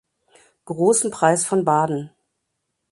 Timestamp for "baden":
1.63-2.09